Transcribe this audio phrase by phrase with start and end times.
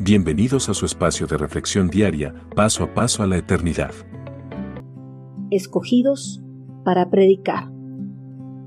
[0.00, 3.92] Bienvenidos a su espacio de reflexión diaria, paso a paso a la eternidad.
[5.52, 6.42] Escogidos
[6.84, 7.70] para predicar.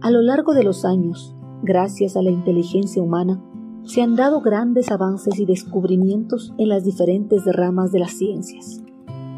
[0.00, 3.40] A lo largo de los años, gracias a la inteligencia humana,
[3.84, 8.82] se han dado grandes avances y descubrimientos en las diferentes ramas de las ciencias.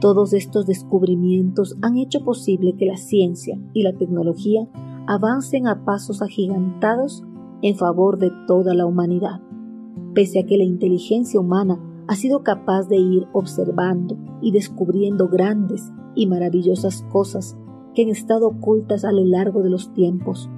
[0.00, 4.66] Todos estos descubrimientos han hecho posible que la ciencia y la tecnología
[5.06, 7.22] avancen a pasos agigantados
[7.62, 9.42] en favor de toda la humanidad
[10.18, 15.92] pese a que la inteligencia humana ha sido capaz de ir observando y descubriendo grandes
[16.16, 17.56] y maravillosas cosas
[17.94, 20.50] que han estado ocultas a lo largo de los tiempos,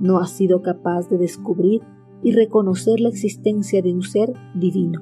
[0.00, 1.80] no ha sido capaz de descubrir
[2.22, 5.00] y reconocer la existencia de un ser divino,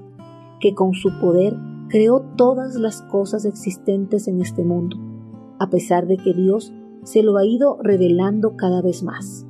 [0.60, 1.56] que con su poder
[1.88, 4.96] creó todas las cosas existentes en este mundo,
[5.58, 6.72] a pesar de que Dios
[7.02, 9.44] se lo ha ido revelando cada vez más.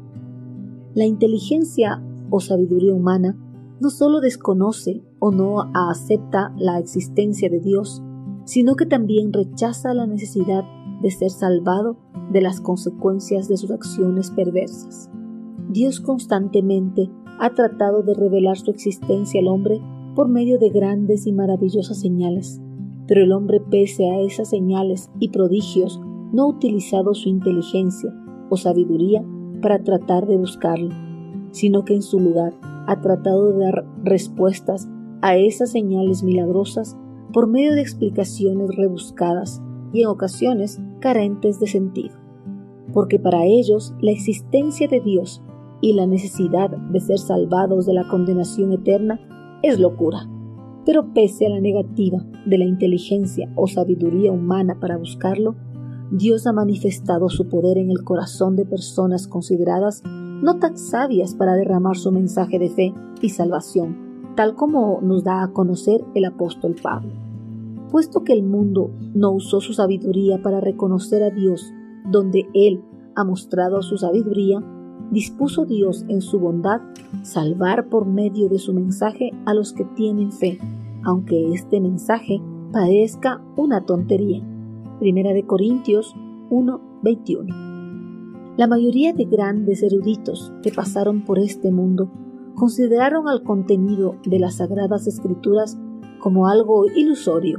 [0.94, 3.36] La inteligencia o sabiduría humana
[3.80, 8.03] no solo desconoce o no acepta la existencia de Dios,
[8.44, 10.64] sino que también rechaza la necesidad
[11.00, 11.97] de ser salvado
[12.30, 15.11] de las consecuencias de sus acciones perversas.
[15.69, 19.80] Dios constantemente ha tratado de revelar su existencia al hombre
[20.14, 22.61] por medio de grandes y maravillosas señales,
[23.06, 26.00] pero el hombre pese a esas señales y prodigios
[26.33, 28.14] no ha utilizado su inteligencia
[28.50, 29.25] o sabiduría
[29.61, 30.91] para tratar de buscarlo,
[31.50, 32.55] sino que en su lugar
[32.86, 34.88] ha tratado de dar respuestas
[35.22, 36.96] a esas señales milagrosas
[37.32, 42.16] por medio de explicaciones rebuscadas y en ocasiones carentes de sentido.
[42.92, 45.42] Porque para ellos la existencia de Dios
[45.80, 49.18] y la necesidad de ser salvados de la condenación eterna
[49.62, 50.28] es locura.
[50.84, 55.56] Pero pese a la negativa de la inteligencia o sabiduría humana para buscarlo,
[56.10, 60.02] Dios ha manifestado su poder en el corazón de personas consideradas
[60.42, 65.42] no tan sabias para derramar su mensaje de fe y salvación, tal como nos da
[65.42, 67.12] a conocer el apóstol Pablo.
[67.90, 71.73] Puesto que el mundo no usó su sabiduría para reconocer a Dios
[72.11, 72.83] donde Él
[73.14, 74.62] ha mostrado su sabiduría,
[75.11, 76.80] dispuso Dios en su bondad
[77.23, 80.58] salvar por medio de su mensaje a los que tienen fe,
[81.05, 82.40] aunque este mensaje
[82.73, 84.42] parezca una tontería.
[84.98, 86.14] Primera de Corintios
[86.50, 87.73] 1:21
[88.57, 92.11] la mayoría de grandes eruditos que pasaron por este mundo
[92.55, 95.77] consideraron al contenido de las sagradas escrituras
[96.20, 97.59] como algo ilusorio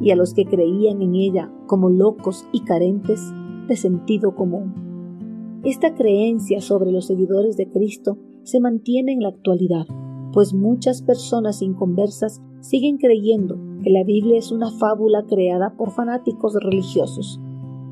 [0.00, 3.20] y a los que creían en ella como locos y carentes
[3.68, 5.60] de sentido común.
[5.62, 9.86] Esta creencia sobre los seguidores de Cristo se mantiene en la actualidad,
[10.32, 16.54] pues muchas personas inconversas siguen creyendo que la Biblia es una fábula creada por fanáticos
[16.54, 17.38] religiosos,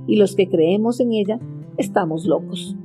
[0.07, 1.39] y los que creemos en ella
[1.79, 2.77] estamos locos.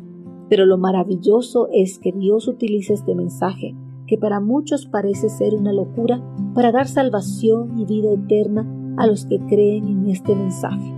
[0.49, 3.75] Pero lo maravilloso es que Dios utiliza este mensaje,
[4.07, 6.21] que para muchos parece ser una locura,
[6.53, 8.65] para dar salvación y vida eterna
[8.97, 10.93] a los que creen en este mensaje.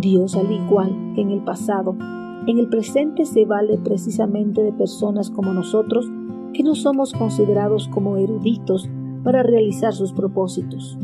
[0.00, 1.96] Dios, al igual que en el pasado,
[2.46, 6.08] en el presente se vale precisamente de personas como nosotros,
[6.52, 8.88] que no somos considerados como eruditos
[9.24, 10.96] para realizar sus propósitos.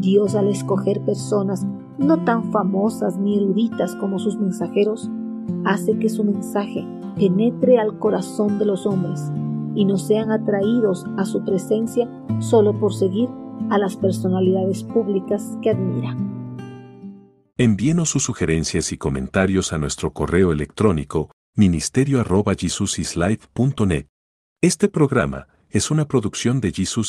[0.00, 1.66] Dios al escoger personas
[1.98, 5.10] no tan famosas ni eruditas como sus mensajeros,
[5.64, 6.86] hace que su mensaje
[7.16, 9.20] penetre al corazón de los hombres
[9.74, 12.08] y no sean atraídos a su presencia
[12.40, 13.28] solo por seguir
[13.70, 16.36] a las personalidades públicas que admiran.
[17.56, 24.06] Envíenos sus sugerencias y comentarios a nuestro correo electrónico ministerio.jesusislife.net.
[24.60, 27.06] Este programa es una producción de Jesus